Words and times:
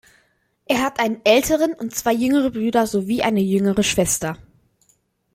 Er 0.65 0.81
hat 0.81 0.99
einen 0.99 1.21
älteren 1.25 1.73
und 1.75 1.93
zwei 1.93 2.11
jüngere 2.11 2.49
Brüder 2.49 2.87
sowie 2.87 3.21
eine 3.21 3.39
jüngere 3.39 3.83
Schwester. 3.83 4.35